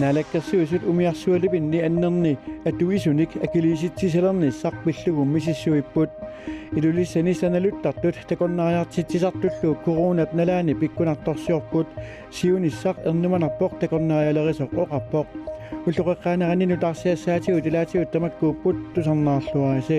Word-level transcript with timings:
naalakkersuusut 0.00 0.82
umiarsualipinni 0.90 1.82
annerni 1.88 2.32
atuisunik 2.70 3.36
akiliisitsisalernissaq 3.44 4.74
pillugummi 4.84 5.40
sissuipput 5.46 6.10
ilulissani 6.76 7.34
sanaluttartut 7.34 8.16
takornariartitsisartullu 8.28 9.74
koronat 9.84 10.32
nalaani 10.38 10.74
pikkunartorsiorput 10.80 11.88
siunissaq 12.30 12.96
ernumanarpoq 13.08 13.72
takornarialerisoq 13.80 14.72
oqarpoq 14.84 15.28
уллоқеққаанаранину 15.86 16.76
тарсиассаатигу 16.84 17.60
тилаатигу 17.66 18.04
тамаккууппут 18.12 18.76
тусарнаарлуариси 18.94 19.98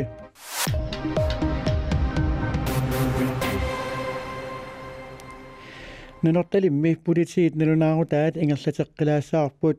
нанорталимми 6.21 6.95
политиит 6.95 7.55
налунаарутаат 7.55 8.37
ингерлатеққилаассаарпут 8.37 9.77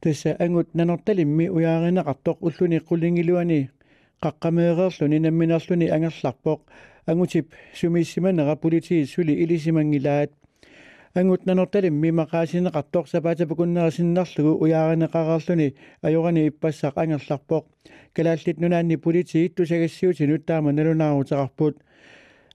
тасса 0.00 0.36
ангут 0.38 0.74
нанорталимми 0.74 1.46
уяаринеқартоқ 1.56 2.36
уллуни 2.40 2.78
қулингилуани 2.88 3.70
қаққамеерерлуни 4.22 5.18
намминерлуни 5.18 5.86
ангерларпоқ 5.96 6.60
ангутип 7.06 7.46
сумиссиманера 7.74 8.56
политиит 8.56 9.10
сули 9.10 9.32
илисимангилаат 9.42 10.30
ангут 11.14 11.46
нанорталимми 11.46 12.10
мақаасинеқартоқ 12.20 13.04
сапаатапакуннерасиннарлугу 13.12 14.52
уяаринеқарерлуни 14.62 15.74
ajorani 16.02 16.48
иппассақ 16.48 16.94
ангерларпоқ 17.02 17.64
калааллит 18.14 18.60
нунаанни 18.60 18.96
политиит 18.96 19.54
тусагассиутинут 19.56 20.46
таама 20.46 20.72
налунаарутеқарпут 20.72 21.74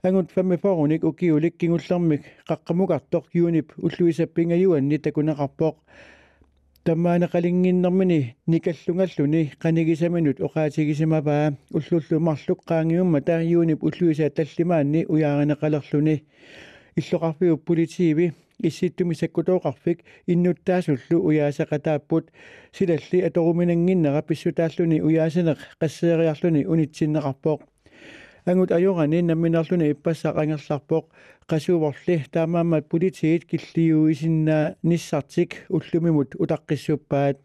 ангут 0.04 0.32
фамми 0.32 0.56
форуник 0.56 1.04
укиулик 1.04 1.56
кингуллэрмик. 1.58 2.22
Қаққамугартоқ 2.48 3.24
юунип 3.34 3.72
уллуисаппингаюанни 3.78 4.98
такунеқарпоқ 4.98 5.76
таммаана 6.82 7.26
қалингиннэрмини 7.30 8.34
никаллунгаллуни 8.46 9.52
қанигисаминут 9.62 10.40
оқаатигисимапаа 10.40 11.54
уллуллумарлук 11.70 12.64
qaangiumma 12.66 13.20
таа 13.20 13.44
юунип 13.44 13.84
уллуиса 13.84 14.28
таллимаанни 14.30 15.06
уяаринеқалерлуни 15.06 16.24
иллоқарпиу 16.96 17.58
политииви 17.58 18.32
исситтуми 18.58 19.14
саккутооқарфик 19.14 20.02
иннуттаасуллу 20.26 21.22
уяасақатааппут 21.28 22.24
силалли 22.72 23.20
аторуминангиннера 23.20 24.22
писсутааллуни 24.22 25.00
уяасанеқ 25.00 25.58
қассеериарлуни 25.80 26.66
унитсиннеқарпоқ 26.66 27.60
ангут 28.44 28.70
ajorani 28.72 29.22
намминерлуни 29.22 29.90
иппассаа 29.92 30.34
ангерларпоқ. 30.40 31.04
Qasuuvorli 31.48 32.24
таамаамат 32.30 32.88
политиит 32.88 33.44
киллиуисиннаа 33.44 34.76
ниссартик 34.82 35.66
уллумимут 35.68 36.34
утаққиссуппаат. 36.34 37.38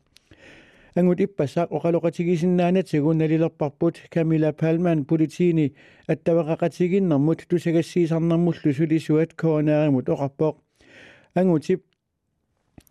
Ангут 0.95 1.19
иппасаақ 1.19 1.69
оқалоқатигисиннаанатигу 1.71 3.13
налилерпарпут. 3.13 3.95
Камила 4.09 4.51
палман 4.53 5.05
политиини 5.05 5.75
аттавақақатигиннэрмут 6.07 7.45
тусагассиисарнэрмуллу 7.49 8.73
сулисуат 8.73 9.33
коонааримут 9.33 10.09
оқарпоқ. 10.09 10.55
Ангутип 11.35 11.83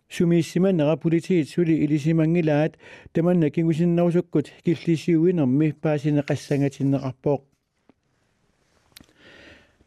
сумииссиманера 0.09 0.95
политиит 0.95 1.49
сули 1.49 1.73
илисимангилаат. 1.83 2.77
Таманна 3.11 3.49
кигусиннарусуккут 3.49 4.51
киллисиуинерми 4.63 5.73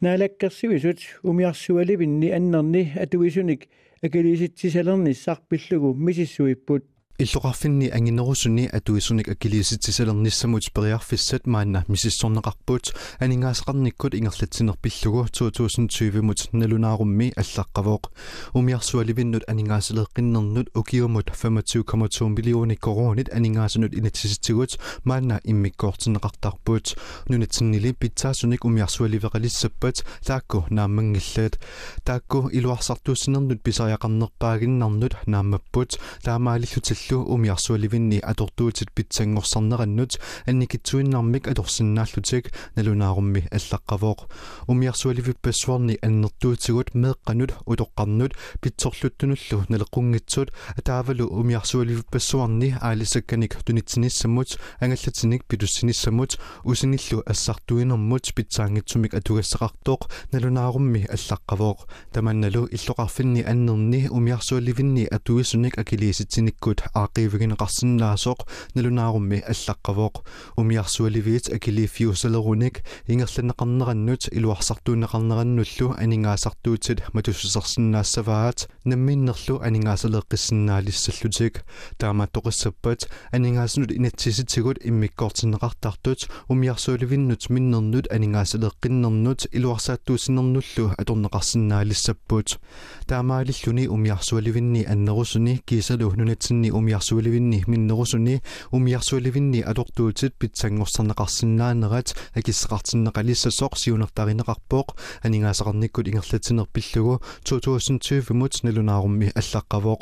naalakkersivisut 0.01 1.01
umiarsualivin 1.25 2.21
ni 2.21 2.33
annarni 2.33 2.93
atuisunik 3.03 3.69
akaliisitsisalernissaarpillugu 4.07 5.95
misissuippuut 5.95 6.85
иллоқарфинни 7.21 7.91
ангинерусуни 7.91 8.67
атуисуник 8.73 9.29
акилиситсисалерниссамут 9.29 10.73
периарфиссат 10.73 11.47
маанна 11.47 11.85
мисиссорнеқарпут 11.87 12.95
анингаасеқарниккут 13.19 14.15
ингерлатсинерпиллугу 14.15 15.27
2020 15.31 16.23
мут 16.23 16.49
налунаарумми 16.53 17.35
аллаққавоқ 17.37 18.09
умиарсуаливиннут 18.55 19.45
анингаасалеққиннернут 19.49 20.71
укиумут 20.75 21.29
25,2 21.29 22.29
миллиони 22.29 22.75
коронит 22.77 23.29
анингаасунут 23.35 23.93
инатсиситсигут 23.93 24.79
маанна 25.05 25.41
иммиккоортинеқартарпут 25.45 26.97
нунатсиннили 27.29 27.93
питсаасуник 27.93 28.65
умиарсуаливеқалиссаппат 28.65 30.07
таакку 30.25 30.65
нааммангиллаат 30.71 31.61
таакку 32.03 32.49
илуарсартууссинернут 32.49 33.63
писариақарнерпаагиннарнут 33.63 35.17
нааммаппут 35.27 36.01
таамаалиллутилл 36.23 37.10
аллу 37.10 37.24
умиарсуаливинни 37.24 38.20
атортуутит 38.20 38.92
питсангорсарнераннут 38.92 40.20
анникитсуиннармик 40.46 41.48
аторсиннааллутик 41.48 42.52
налунаарумми 42.76 43.48
аллаққавоқ 43.52 44.20
умиарсуаливиппассуарни 44.68 45.98
аннертуутигут 46.02 46.94
меэққанут 46.94 47.52
утоққарнут 47.66 48.34
питсорлуттунуллу 48.62 49.66
налеққунгитсут 49.70 50.52
атаавалу 50.78 51.26
умиарсуаливиппассуарни 51.28 52.76
аалисакканик 52.82 53.56
тунитсиниссамут 53.64 54.58
ангаллатиник 54.80 55.46
питуссиниссамут 55.46 56.40
усиниллу 56.64 57.24
ассартуинермут 57.26 58.34
питсаангитсумик 58.36 59.14
атугассақартоқ 59.14 60.10
налунаарумми 60.32 61.08
аллаққавоқ 61.10 61.88
таманналу 62.12 62.68
иллоқарфинни 62.68 63.42
аннерни 63.44 64.08
умиарсуаливинни 64.10 65.06
атуисуник 65.06 65.78
акилиситсиниккут 65.78 66.82
аақивигинеқарсинаасоқ 67.00 68.40
налунаарумми 68.76 69.44
аллаққавоқ 69.52 70.24
умиарсуаливиит 70.58 71.46
акилифиусалеруник 71.56 72.84
ингерланеқарнераннут 73.08 74.22
илуарсартуунеқарнераннуллу 74.38 75.88
анингаасартуутит 75.98 77.00
матуссерсинаассаваат 77.14 78.70
намминнерлу 78.86 79.56
анингаасалеққиссинаалиссаллутик 79.68 81.64
таама 81.98 82.28
тоқиссаппат 82.28 83.08
анингаасунут 83.32 83.92
инатсиситигут 83.92 84.78
иммиккоортинеқартартут 84.86 86.28
умиарсуаливиннут 86.48 87.50
миннернут 87.50 88.08
анингаасалеққиннернут 88.12 89.48
илуарсааттуусинернуллу 89.52 90.94
аторнеқарсинаалиссаппут 90.98 92.60
таамаалиллуни 93.08 93.88
умиарсуаливинни 93.88 94.84
аннерусуни 94.84 95.62
кисалу 95.66 96.12
нунатсинни 96.16 96.70
умиарсуаливинни 96.81 97.65
миннерусуни 97.67 98.41
умиарсуаливинни 98.73 99.61
алортуутит 99.71 100.35
питсангорсарнеқарсинаанерат 100.41 102.09
акиссеқартиннеқалиссасоқ 102.39 103.73
сиунертаринеқарпоқ 103.83 104.87
анингаасақарниккут 105.27 106.09
ингерлатинерпиллугу 106.09 107.21
2020 107.45 108.31
мут 108.41 108.55
налунаарумми 108.65 109.29
аллаққавоқ 109.41 110.01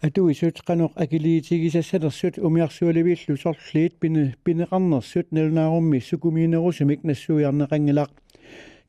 атуисут 0.00 0.62
канеқ 0.64 0.92
акилиитигисассалерсут 0.96 2.38
умиарсуаливииллу 2.38 3.36
сорлиит 3.36 3.98
пине 4.00 4.34
пинеқарнерсут 4.44 5.26
налунаарумми 5.30 5.98
сукумиинерусумик 5.98 7.04
нассуиарнеқангилақ 7.04 8.10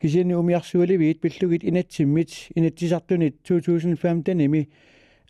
кисини 0.02 0.34
умиарсуаливиит 0.34 1.20
пиллугит 1.22 1.64
инатсиммит 1.66 2.32
инатсисартунит 2.56 3.36
2015 3.44 4.36
ними 4.36 4.70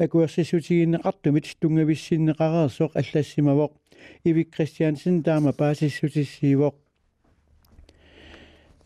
акуерсиссутигиннеқартумит 0.01 1.47
тунгависсиннеқареерсоқ 1.61 2.91
аллассимавоқ 3.01 3.73
ивик 4.25 4.49
кристиансен 4.55 5.23
таама 5.23 5.53
паасиссутиссиивоқ 5.53 6.75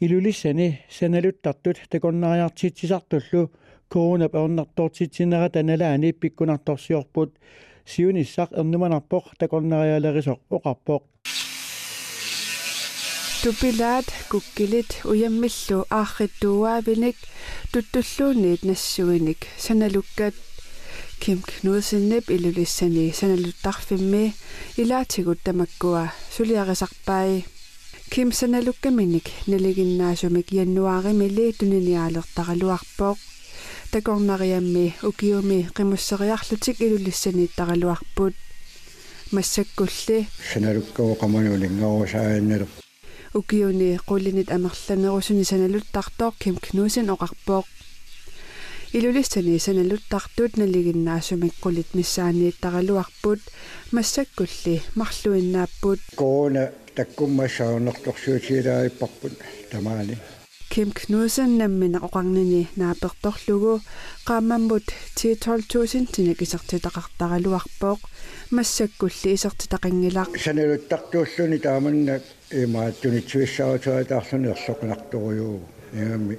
илулиссани 0.01 0.81
саналуттартут 0.89 1.79
такорнариартитсисартуллу 1.91 3.51
корона 3.89 4.29
паорнартортитсинера 4.29 5.49
таналаани 5.51 6.13
пиккунарторсиорпут 6.13 7.31
сиуниссақ 7.93 8.51
эрнуманарпоқ 8.61 9.25
такорнариалерисоқ 9.41 10.41
оқарпоқ 10.57 11.03
тупилаат 13.43 14.09
куккилит 14.31 14.91
уяммиллу 15.11 15.79
аарритуаавиник 15.91 17.17
туттуллуунниит 17.73 18.63
нассуиник 18.69 19.41
саналуккат 19.65 20.35
Kim 21.20 21.42
Knudsenip 21.42 22.30
ilulissani 22.30 23.14
sanaluttarfimmi 23.14 24.34
ilaatigut 24.78 25.40
tamakkua 25.44 26.08
suliarisarpai. 26.38 27.44
Kim 28.10 28.32
sanalukkamminik 28.32 29.30
naliginnaasumik 29.48 30.52
jannuaarimili 30.52 31.54
tuniniaalertaraluarpoq 31.58 33.18
takornariammi 33.92 34.94
ukiumi 35.04 35.68
qimusseriarlutik 35.76 36.82
ilulissani 36.82 37.50
taraluarput. 37.56 38.34
Массаккулли 39.32 40.28
саналуккавоқамануулингаарусааинналу 40.54 42.68
укиуни 43.36 44.00
qullinit 44.08 44.50
amerlanerusuni 44.56 45.46
sanaluttартоо 45.46 46.34
Kim 46.40 46.56
Knudsen 46.66 47.10
oqarpoq 47.10 47.66
илулиссани 48.98 49.56
саналуттартут 49.60 50.52
налигиннаасумиккулит 50.58 51.90
миссаанииттаралуарпут 51.98 53.42
массаккулли 53.92 54.82
марлуиннааппут. 54.96 56.00
Коона 56.16 56.72
таккуммассаарнерторсуутилааиппарпут 56.96 59.34
тамаани. 59.70 60.18
Kim 60.72 60.90
Knudsen 60.96 61.60
nammina 61.60 62.00
oqarnini 62.08 62.62
naapertorlugu 62.80 63.74
qaammammut 64.28 64.88
12000 65.16 66.08
tinak 66.16 66.40
isartitaqartaraluarpooq 66.46 68.00
массаккулли 68.56 69.30
исертитақингилаа 69.36 70.28
саналуттартууллуни 70.46 71.58
тааманна 71.68 72.16
имааттунитсуиссаутуатаарлуни 72.64 74.48
ерлоқинарторюу 74.56 75.56
ингамми 75.94 76.36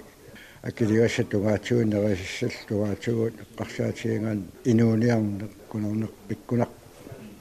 акилигаша 0.69 1.25
тугаатсуиннерисссал 1.25 2.55
тугаатсугут 2.69 3.35
эққарсаатиингаан 3.43 4.41
инууниарне 4.65 5.47
кунернеқ 5.71 6.13
пиккунақ 6.29 6.71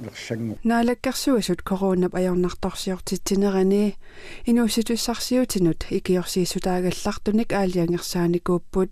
нерсангу 0.03 0.57
наалаккарсуасут 0.63 1.61
коронап 1.69 2.13
аёрнарторсиортитсинерани 2.19 3.95
инууситуссарсиутинут 4.49 5.79
икиорсиисутаагаллартуник 5.97 7.49
аалиангерсааникууппут. 7.53 8.91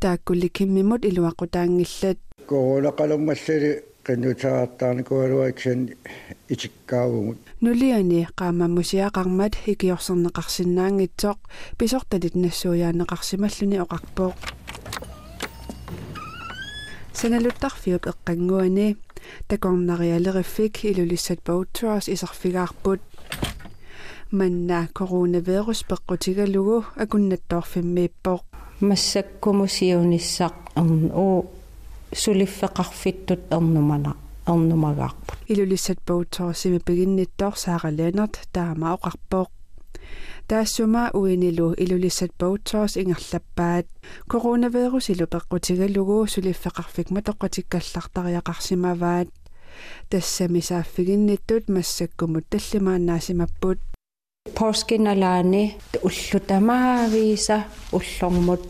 Тааккулли 0.00 0.48
киммимут 0.48 1.04
илуақутаангиллат. 1.04 2.18
Корона 2.46 2.90
қалуммассали 2.98 3.70
qinnuutaraartaarnikualuaksan 4.06 5.80
itikkaavumut 6.48 7.42
нулиани 7.61 8.27
qaamammusiaqarmat 8.39 9.53
ikiorserneqarsinnaangitsoq 9.71 11.39
pisortalit 11.77 12.35
nassuuyaanneqarsimalluni 12.43 13.77
oqarpooq 13.85 14.35
саналуттарфиуп 17.19 18.03
эққангуани 18.11 18.87
такорнариалериффик 19.47 20.73
илулиссат 20.89 21.39
боутуарс 21.47 22.07
исарфигаарпут 22.15 23.01
манна 24.31 24.79
коронавирус 24.97 25.79
пеққутигалугу 25.89 26.77
акуннаттоорфиммииппоқ 27.03 28.41
массаккумусиунissaq 28.89 30.55
уу 31.23 31.37
сулиффеқарфиттут 32.21 33.41
эрнумана 33.55 34.11
эрнумагаарпут 34.47 35.39
илулиссат 35.51 35.99
боутуарсими 36.07 36.79
пигинниттоор 36.87 37.55
сааралианерт 37.63 38.35
таама 38.55 38.87
оқарпооқ 38.95 39.49
таассума 40.47 41.09
уинилу 41.13 41.73
илулиссат 41.83 42.31
боутуарс 42.39 42.97
ингерлаппаат 43.01 43.85
коронавирус 44.31 45.05
илу 45.13 45.25
пеққутигалугу 45.33 46.17
сулиффеқарфик 46.33 47.07
матоққатиккаллартариақарсимаваат 47.15 49.29
тассами 50.09 50.61
сааффигинниттут 50.69 51.63
массаккумут 51.75 52.45
таллимаанаасимаппут 52.51 53.79
поскиналаани 54.57 55.63
уллутамаавииса 56.07 57.57
уллормут 57.97 58.63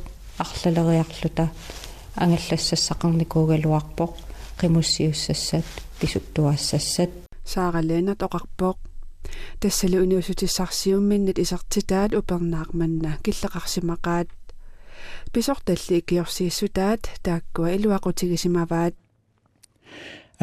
арлалериарлута 0.44 1.46
ангаллассассақарникуугалуарпоқ 2.24 4.12
қимуссиуссассат 4.60 5.66
писуттуассассат 6.00 7.12
сааралианат 7.46 8.20
оқарпооқ 8.28 8.78
тассали 9.62 9.98
униусутиссарсиумминнат 10.06 11.38
исартитаат 11.44 12.12
упернаақманна 12.20 13.12
киллеқарсимақаат 13.26 14.28
писорталли 15.34 15.96
икиорсииссутаат 16.02 17.04
тааккуа 17.26 17.70
илуақутигисимаваат 17.78 18.94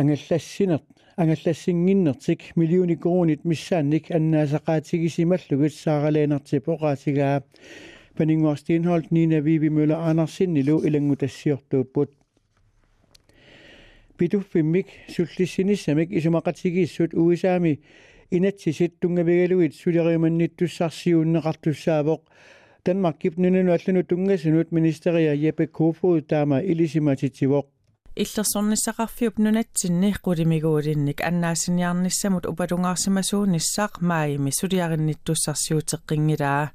ангаллассинер 0.00 0.80
ангаллассингиннертик 1.16 2.40
миллиони 2.56 2.96
кроонит 3.02 3.44
миссаанник 3.44 4.04
аннаасақаатигисималлугит 4.16 5.74
сааралианерти 5.74 6.58
поqaатигаа 6.66 7.36
панингуарстиинхолт 8.16 9.10
нина 9.10 9.38
виви 9.46 9.68
мøller 9.76 9.98
анерсиннилу 10.10 10.82
илангутассиортууппут 10.86 12.10
питуффиммик 14.17 14.87
суллиссиниссамик 15.13 16.09
исумақатигииссут 16.11 17.13
уисаами 17.13 17.79
инатсисит 18.31 18.99
тунгавигалуит 18.99 19.75
сулериманниттуссарсиууннеқартуссаавоқ 19.75 22.21
Danmark 22.85 23.19
gib 23.19 23.37
nunu 23.37 23.73
allunu 23.73 24.03
tungasunut 24.03 24.71
ministeria 24.71 25.33
Jeppe 25.33 25.67
Kofod 25.67 26.27
taama 26.29 26.61
ilisimatitsivоq 26.61 27.65
иллерсорниссақарфиуп 28.23 29.35
нунатсинни 29.43 30.11
qulимигуулинник 30.25 31.19
аннаасиниарнissamут 31.29 32.45
упалунгаарсимасуунissaaq 32.51 33.93
маими 34.09 34.51
сулиаринниттуссарсиутеққингилаа 34.59 36.65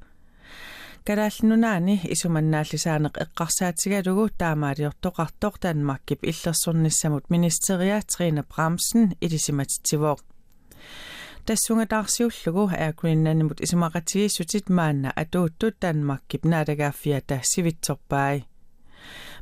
калааллунунаани 1.07 1.95
исуманнааллисаанеқ 2.15 3.15
эққарсаатигалугу 3.25 4.25
таамаалиортоқартоқ 4.41 5.55
Danmarkip 5.65 6.21
иллерсорниссамут 6.31 7.25
министериа 7.35 7.99
Трine 8.11 8.43
Bramsen 8.51 9.05
илисиматитсивоқ 9.25 10.19
тассунgatаарсиуллугу 11.47 12.65
аакуиннанимут 12.85 13.59
исумақатигиссутит 13.65 14.67
маанна 14.77 15.11
атууттут 15.23 15.75
Danmarkip 15.85 16.43
наалагааффиата 16.53 17.41
сивитсорпаи 17.43 18.45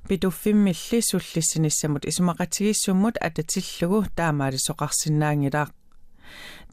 питуффиммилли 0.08 1.00
суллиссиниссамут 1.10 2.04
исумақатигиссуммут 2.10 3.16
ататиллугу 3.26 4.06
таамаали 4.16 4.58
соқарсинаангилаа 4.66 5.66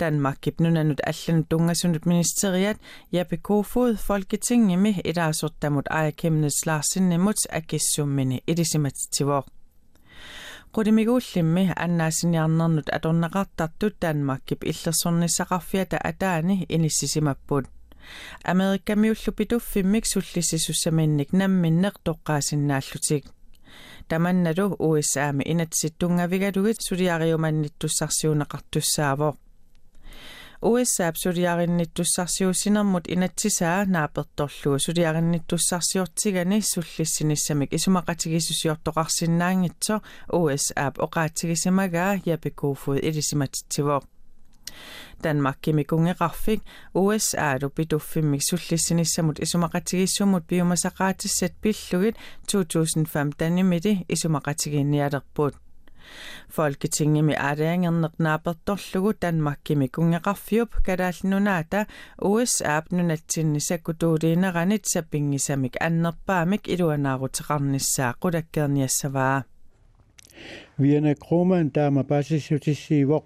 Danmark 0.00 0.46
nunanut 0.60 1.00
allanut 1.06 1.48
tungasunut 1.48 2.06
ministeriat 2.06 2.80
Jeppe 3.12 3.36
Kofod 3.36 3.96
Folketingimi 3.96 5.00
ilaasortamut 5.04 5.86
aajakemnes 5.90 6.66
Larsinnimut 6.66 7.36
akissummini 7.52 8.42
ilisimatitivoq 8.46 9.46
qudimiguullimmi 10.72 11.70
annaasiniarnernut 11.76 12.88
atornaqartartut 12.96 13.94
Danmarkip 14.02 14.64
illersornissaqarfiata 14.64 15.96
ataani 16.04 16.66
inissisimapпут 16.68 17.64
Amerikamiullu 18.44 19.32
pituffimmik 19.36 20.04
sullissisussamiinnik 20.12 21.32
namminneq 21.32 21.94
toqqaasinnaallutик 22.04 23.24
таманналу 24.08 24.66
USA-ми 24.88 25.42
инатситтунгаvigalugit 25.52 26.78
сулиариуманниттуссарсиунеқартуссаавоо 26.88 29.32
USA 30.65 31.13
сулиаринниттуссарсиуссинермут 31.13 33.05
инатсисаа 33.13 33.85
нааперторлугу 33.85 34.79
сулиаринниттуссарсиортигани 34.85 36.59
суллиссиниссамик 36.71 37.69
исумақатигисусиортоқарсинаангитсо 37.77 39.95
USA 40.41 40.85
оқаатигисимагаа 41.05 42.11
япикууфуд 42.35 42.97
илисиматитсивоо 43.07 44.01
Danmark 45.23 45.57
kimikungеқарфик 45.61 46.61
USA-лу 46.93 47.69
питуффиммик 47.69 48.41
суллиссинissamут 48.49 49.39
исумақатигиссумут 49.39 50.43
биумасақаатиссат 50.49 51.53
пиллугит 51.61 52.15
2005 52.47 53.37
танимили 53.37 54.05
исумақатигинниалерпут 54.13 55.53
Folketingimi 56.49 57.33
aariangernernapertorlugu 57.33 59.13
Danmarkimi 59.21 59.87
kungaqarfiup 59.87 60.71
kalaallunaata 60.85 61.85
USAp 62.21 62.91
nunatsinnisakutuuliineranit 62.91 64.85
sapingisamik 64.93 65.75
annerpaamik 65.81 66.67
iluanaaruteqarnissaa 66.67 68.13
qulakkeerniassavaa 68.21 69.43
Vierne 70.77 71.15
Kroman, 71.15 71.69
der 71.69 71.81
er 71.81 71.89
mig 71.89 72.07
bare 72.07 72.23
til 72.23 72.41
sidst 72.41 72.85
sige, 72.87 73.05
hvor 73.05 73.25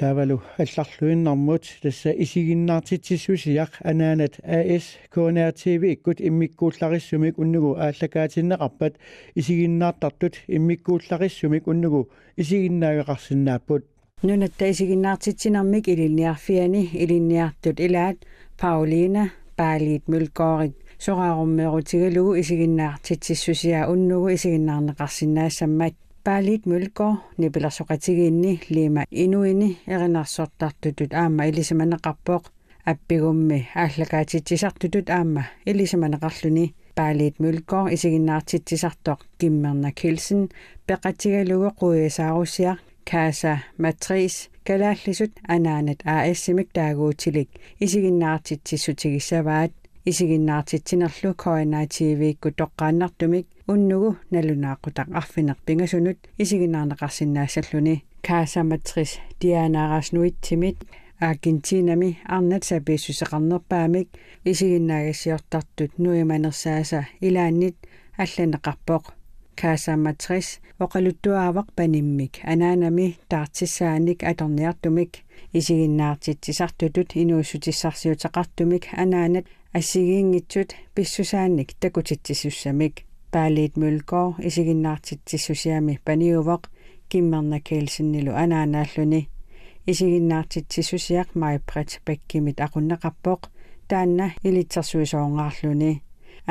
таавалу 0.00 0.40
алларлуиннармут 0.62 1.64
тасса 1.82 2.10
исигиннаартитсиссусиақ 2.24 3.72
анаанат 3.90 4.34
АС 4.44 4.84
КНРТВ 5.14 5.82
иккут 5.94 6.18
иммиккууллариссумик 6.28 7.38
уннугу 7.38 7.70
ааллакаатиннеқарпат 7.84 8.94
исигиннаартартут 9.34 10.34
иммиккууллариссумик 10.56 11.66
уннугу 11.66 12.08
исигиннаагеқарсинааппут 12.40 13.82
нунатта 14.22 14.70
исигиннаартитсинармик 14.70 15.88
илинниарфиани 15.88 16.82
илинниартут 17.02 17.76
илаат 17.86 18.18
паулина 18.60 19.24
паалиит 19.58 20.08
мулкоорит 20.08 20.76
сорааруммеерутигалугу 21.04 22.40
исигиннаартитсиссусиа 22.40 23.80
уннугу 23.92 24.28
исигиннаарнеқарсинаассаммат 24.36 25.94
паалит 26.24 26.66
мулко 26.66 27.08
нипиларсоқатигиинни 27.38 28.52
лима 28.74 29.02
инуини 29.10 29.78
эринарсортартутут 29.86 31.12
аама 31.14 31.42
илисиманеқарпоқ 31.50 32.42
аппигумми 32.92 33.58
ааллакаатитсисартутут 33.82 35.06
аама 35.10 35.42
илисиманеқарлүни 35.70 36.66
Paalit 37.00 37.38
Mølgaard 37.40 37.92
isiginnaartitsisartoq 37.96 39.20
Kimmerna 39.38 39.90
Kilsen 39.92 40.48
peqatigalugu 40.86 41.70
quisaarussiaq 41.78 42.78
Casa 43.10 43.58
Matrice 43.78 44.50
kalaallisut 44.66 45.32
anaanat 45.48 46.00
AS-imik 46.04 46.68
taaguutilik 46.76 47.50
isiginnaartitsissutigisavaat 47.80 49.72
isiginnaartitsinerlu 50.05 51.33
Koina 51.43 51.79
TV-kku 51.93 52.49
toqqaannartumik 52.57 53.47
unnugu 53.73 54.09
nalunaaqutaq 54.31 55.09
arfineq 55.19 55.59
pingasunut 55.65 56.17
isiginnaarneqarsinnaassalluni 56.39 57.95
Casa 58.27 58.63
Matrice 58.63 59.19
Dianaarasnuitsimit 59.41 60.77
Argentinami 61.21 62.17
arnat 62.27 62.63
sapiissuseqarnerpaamik 62.63 64.07
isiginnaaгассиортартут 64.45 65.91
нуиманерсааса 65.97 67.03
илааннит 67.21 67.75
алланеқарпоқ 68.23 69.03
каасааматрис 69.59 70.47
оқалуттуаавақ 70.83 71.67
паниммик 71.77 72.33
анаанами 72.51 73.07
таартиссааник 73.29 74.19
аторниартумик 74.31 75.11
исигиннаартитсисартутут 75.57 77.09
инууссутиссарсиутеқартумик 77.21 78.83
анаанат 79.03 79.45
ассигиингитсут 79.77 80.69
писсусааник 80.95 81.69
такутитсиссамик 81.81 82.95
паалиит 83.33 83.73
мулкоо 83.81 84.27
исигиннаартитсиссусиами 84.47 85.99
паниувақ 86.07 86.63
киммерна 87.09 87.59
кеэлсиннилу 87.67 88.31
анаанааллуни 88.43 89.21
исигиннаартитсиссусиақ 89.91 91.29
майпрат 91.41 91.89
паккимит 92.05 92.57
aqunneqarpoq 92.65 93.41
таанна 93.89 94.27
илитсерсуисоонгаарлуни 94.47 95.93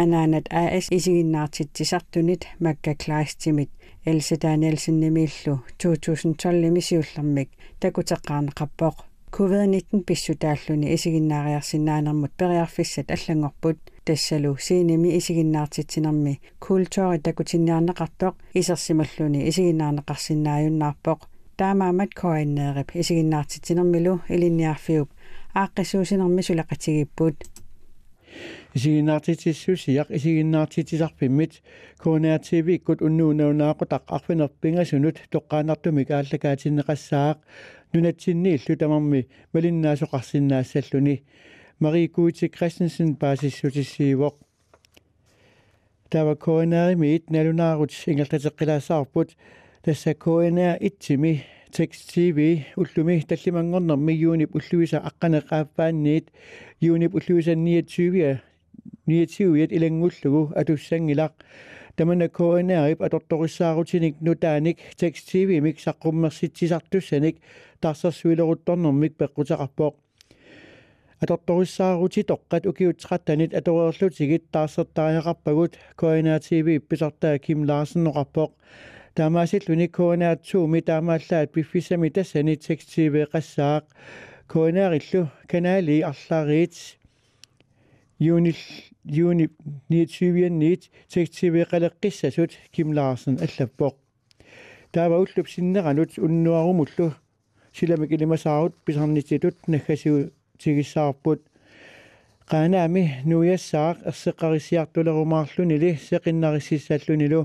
анаанат 0.03 0.47
аас 0.51 0.87
исигиннаартитсисартунит 0.97 2.43
маккаклаастимит 2.65 3.71
элса 4.11 4.37
таанелсиннимииллу 4.43 5.55
2012 5.79 6.77
мисиуллермик 6.77 7.49
такутеққарнеқарпоқ 7.81 8.97
covid-19 9.37 10.05
писсутааллуни 10.05 10.95
исигиннаариарсинаанермут 10.95 12.33
периарфиссат 12.39 13.11
аллангорпут 13.11 13.79
тассалу 14.05 14.57
сииними 14.67 15.19
исигиннаартитсинерми 15.19 16.41
культури 16.61 17.19
такутинниарнеқартоқ 17.19 18.35
исерсималлуни 18.61 19.49
исигиннаарнеқарсинааюннаарпоқ 19.49 21.21
таамаамат 21.59 22.15
коиннеерип 22.15 22.89
исигиннаартитсинермилу 22.95 24.21
илинниарфиуп 24.29 25.09
ааққисуусинерми 25.63 26.43
сулақатигиппут 26.47 27.37
исигиннаартитиссусиақ 28.75 30.09
исигиннаартитисарпиммит 30.17 31.63
коонаативи 32.03 32.75
иккут 32.77 33.01
уннуунаунаақутақ 33.07 34.03
арфинерпингасунут 34.17 35.17
тоққаанартумик 35.33 36.09
ааллакаатиннеқассаақ 36.11 37.39
нунатсиннииллу 37.93 38.75
тамарми 38.77 39.21
малиннаасоқарсиннаассаллуни 39.53 41.23
мари 41.79 42.09
куути 42.09 42.49
кристенсен 42.49 43.15
баасиссутиссиивоқ 43.21 44.35
тава 46.11 46.35
коонааримиит 46.35 47.31
налунаарут 47.31 47.91
ингалтатеққилаассаарпут 48.11 49.29
тасса 49.85 50.15
коонаа 50.15 50.79
итсими 50.81 51.45
текст 51.71 52.13
тв 52.15 52.39
уллуми 52.77 53.21
таллимангорнерми 53.29 54.13
юунип 54.13 54.51
уллуиса 54.57 54.99
аққанеқааппаанниит 55.09 56.27
юунип 56.81 57.15
уллуиса 57.15 57.55
29 57.55 58.41
29 59.07 59.73
илангуллугу 59.77 60.53
атуссангилақ 60.61 61.33
тамана 61.97 62.29
коонаарип 62.29 63.03
аторториссаарутиник 63.03 64.15
нутааник 64.21 64.79
текст 64.97 65.31
тв 65.31 65.61
мик 65.67 65.77
саққуммерситсисартуссаник 65.79 67.37
тарсерсуилерутторнэрмик 67.81 69.15
пеққутеқарпоқ 69.21 69.95
аторториссаарути 71.23 72.23
тоққат 72.31 72.67
укиутсеқаттанит 72.71 73.55
аторерлутигит 73.55 74.45
таарсертариақарпагут 74.55 75.73
коонаа 76.01 76.39
тв 76.41 76.67
ипписартаа 76.79 77.39
ким 77.39 77.59
лаарсенноқарпоқ 77.69 78.51
таамаасиллуни 79.15 79.87
коонааtsуumi 79.97 80.81
таамааллаат 80.89 81.53
пиффисами 81.55 82.09
тассани 82.17 82.57
текст 82.57 82.89
тв 82.95 83.15
қассаақ 83.33 83.85
коонаариллу 84.53 85.31
канаали 85.47 86.01
арлаариит 86.11 86.75
юнил 88.19 88.57
юни 89.05 89.49
29 89.89 90.51
нит 90.51 90.91
текст 91.09 91.35
тв 91.41 91.55
қалеққиссасут 91.71 92.53
ким 92.71 92.93
лаарсен 92.93 93.39
аллаппоқ 93.39 93.95
таава 94.93 95.19
уллуп 95.19 95.49
синнеранут 95.49 96.19
уннуарумуллу 96.19 97.15
силамик 97.73 98.11
илимасаарут 98.13 98.75
писарнититут 98.85 99.57
наггасиу 99.67 100.31
тигиссаарпут 100.59 101.41
qanaami 102.51 103.05
nuiassaaq 103.25 103.97
erseqqarisiartulerumаарlunili 104.11 105.91
seqinnaриссаллунилу 106.09 107.43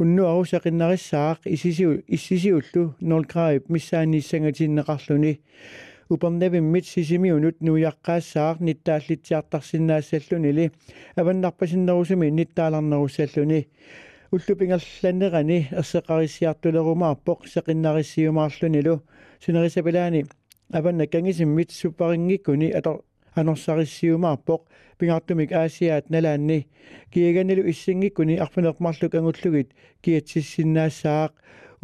уннуару 0.00 0.44
seqinnarissaaq 0.52 1.38
isisiu 1.54 1.90
issisiullu 2.16 2.82
nolgraip 3.10 3.70
missaaniissangatiinneqarluni 3.74 5.32
upernavimmit 6.13 6.85
sisimiunut 6.85 7.57
nuiaqqaassaaq 7.61 8.57
nittaallitiartarsinnaassallunili 8.67 10.65
avannarpasinnerusumi 11.21 12.27
nittaalarnerussalluni 12.39 13.59
уллупингалланнерани 14.33 15.59
ерсеқарисиартулеруmaarpoq 15.79 17.39
seqinnaриссиумаарлунилу 17.53 18.95
синерисапилаани 19.43 20.21
аванна 20.73 21.07
кангисиммит 21.07 21.71
суппарингиккуни 21.71 22.69
атор 22.79 22.97
анорсариссиумаарпоқ 23.40 24.62
пингаартумик 24.98 25.50
аасиаат 25.52 26.10
налаанни 26.10 26.66
киаганилу 27.12 27.68
иссингиккуни 27.70 28.40
арфинеқмарлук 28.44 29.12
ангуллугит 29.14 29.68
киатсиссиннаассаақ 30.02 31.32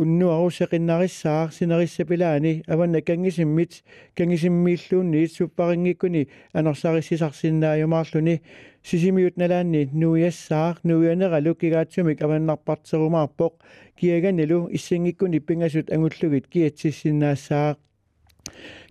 уннуару 0.00 0.50
сеқиннариссаар 0.50 1.52
синериссапилаани 1.52 2.62
аванна 2.66 3.00
кангисиммит 3.02 3.83
кангисиммииллуунниит 4.16 5.33
суппарингиккуни 5.33 6.28
анорсариссисарсиннааюмаарлуни 6.52 8.40
сисимиут 8.83 9.37
налаанни 9.37 9.90
нуиассаар 9.92 10.76
нуианералу 10.85 11.54
кигаатсумик 11.54 12.23
аваннарпартсерумаарпоқ 12.23 13.52
киаганилу 13.99 14.69
иссингиккуни 14.76 15.38
пингасут 15.40 15.92
ангуллугит 15.92 16.47
киатсиссиннаассаақ 16.52 17.76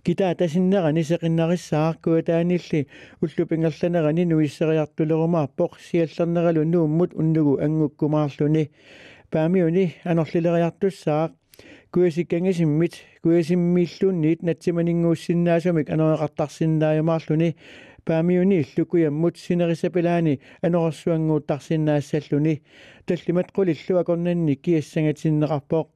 китаа 0.05 0.33
тасиннерани 0.39 1.03
сеқиннариссаақкуа 1.09 2.19
таанилли 2.29 2.79
уллупингерланерани 3.23 4.23
нуиссериартулерумаарпоқ 4.31 5.71
сиаллернералу 5.87 6.63
нууммут 6.73 7.11
уннугу 7.21 7.53
ангуккумаарлуни 7.65 8.63
паамиуни 9.31 9.85
анерлилериартуссаақ 10.11 11.31
куасиккангисиммит 11.93 12.93
куасиммииллуунниит 13.23 14.39
натсиманингууссиннаасумик 14.47 15.87
анеқартарсиннааюмаарлуни 15.93 17.49
паамиуни 18.05 18.61
иллукуяммут 18.61 19.37
синерисапилаани 19.37 20.39
анерсуангууттарсиннаассаллуни 20.61 22.61
таллимат 23.07 23.47
қулиллу 23.55 23.99
акорнанни 24.01 24.55
киассангатиннеқарпоқ 24.63 25.87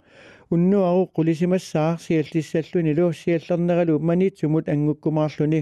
уннуару 0.54 1.02
qulisimassаар 1.16 1.98
сиаллиссаллунилу 2.04 3.12
сиаллернералу 3.12 3.98
манитсумут 3.98 4.68
ангуккумаарлуни. 4.68 5.60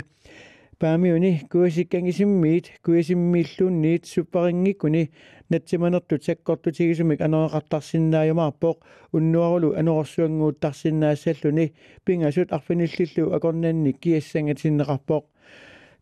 Паамиуни 0.79 1.41
куасиккангисиммиит 1.51 2.67
куасиммииллуунниит 2.85 4.03
суппарингиккуни 4.13 5.11
натсиманерту 5.49 6.15
саккортутигисумик 6.27 7.21
анеқартарсиннааюмаарпоқ 7.27 8.77
уннуарулу 9.17 9.75
анерсуангууттарсиннаассаллуни 9.81 11.73
пингасут 12.05 12.53
арфиниллиллу 12.53 13.33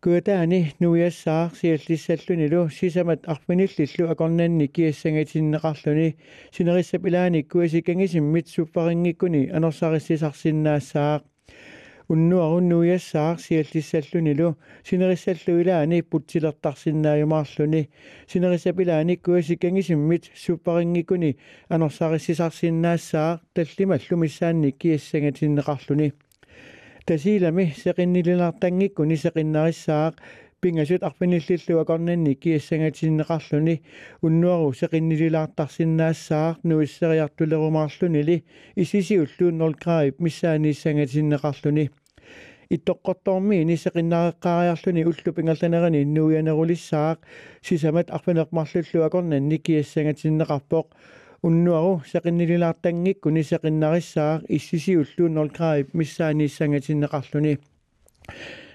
куатаани 0.06 0.72
нуиассаар 0.80 1.50
сиаллиссаллунилу 1.58 2.68
сисамат 2.70 3.20
арфиниллиллу 3.32 4.10
акорнанни 4.12 4.66
киассангатиннеқарлуни 4.68 6.16
синериссапилаани 6.52 7.42
куасикангисиммит 7.42 8.46
суппарингиккуни 8.54 9.42
анерсариссисарсиннаассаақ 9.56 11.22
уннуару 12.12 12.60
нуиассаар 12.60 13.36
сиаллиссаллунилу 13.46 14.56
синериссаллуилаани 14.88 16.02
путсилертарсиннааюмаарлуни 16.10 17.88
синериссапилаани 18.30 19.16
куасикангисиммит 19.16 20.24
суппарингиккуни 20.44 21.36
анерсариссисарсиннаассаақ 21.74 23.40
таллималлу 23.54 24.14
миссаанни 24.22 24.70
киассангатиннеқарлуни 24.80 26.12
тасилами 27.06 27.74
сеқиннилинартангиккуни 27.82 29.16
сеқиннарissаақ 29.16 30.14
пингасут 30.60 31.02
арпиниллиллуа 31.02 31.84
корнанни 31.84 32.34
киассангатиннеқарлүни 32.34 33.74
уннуару 34.22 34.72
сеқиннилилаартарсиннаассаар 34.80 36.56
нуиссериартулерумаарлунили 36.64 38.44
исисиуллуун 38.74 39.58
0 39.58 39.74
градип 39.82 40.20
миссаанииссангатиннеқарлүни 40.20 41.90
иттоққортоорми 42.74 43.62
нисеқиннаареққаариарлүни 43.70 45.04
уллу 45.10 45.30
пингалланерани 45.36 46.02
нуианерулиссаақ 46.04 47.18
сисамат 47.62 48.10
арпинеқмарлуллуа 48.10 49.10
корнанни 49.10 49.58
киассангатиннеқарпоқ 49.66 50.86
уннуару 51.42 52.02
сеқиннилилаартангикку 52.12 53.30
нисеқиннариссаақ 53.30 54.46
иссисиуллуун 54.48 55.34
0 55.34 55.50
градип 55.56 55.94
миссаанииссангатиннеқарлүни 55.94 57.58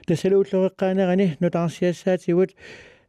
тасалууллереққаанерани 0.08 1.28
нутаарсиассаатигут 1.42 2.56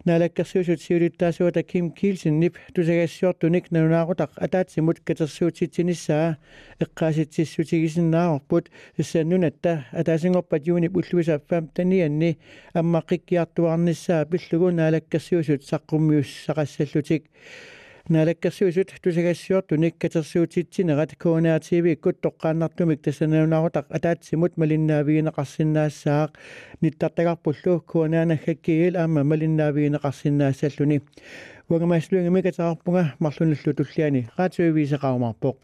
налаккерсуусут 0.05 0.81
сиулиттаасуата 0.83 1.63
ким 1.63 1.91
килсиннип 1.93 2.59
тусагассуартуник 2.75 3.71
нанунаагутақ 3.71 4.33
атаатсимут 4.37 4.99
катерсуутитсиниссаа 5.07 6.39
эққааситсиссутигисиннаарпут 6.81 8.71
тассааннунатта 8.97 9.87
атаасингорпат 9.93 10.67
юунип 10.67 10.97
уллуисааппаам 10.97 11.69
танианни 11.69 12.39
аммаққиккиартуарниссаа 12.75 14.27
пиллугу 14.27 14.71
налаккерсуусут 14.71 15.63
саққуммиус 15.71 16.31
сақассаллутик 16.47 17.31
налаккерсуисут 18.09 18.91
тусагассуартуник 19.03 19.95
катерсуутитсинерат 19.99 21.15
коонаативиккут 21.23 22.21
тоққааннартумик 22.25 23.01
тассананунаарутақ 23.03 23.87
атаатсимут 23.97 24.57
малиннаавигинеқарсинаассаақ 24.61 26.31
ниттартагарпуллу 26.83 27.81
коонаанаггаккигил 27.93 28.97
аама 28.97 29.23
малиннаавигинеқарсинаассаллуни 29.31 31.03
уангамааслунгами 31.69 32.43
катаарпунга 32.43 33.15
марлуналлу 33.19 33.73
туллиани 33.79 34.29
раатиувисеқарумарпоқ 34.37 35.57